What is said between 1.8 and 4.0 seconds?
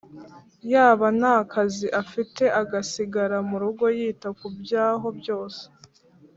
afite agasigara mu rugo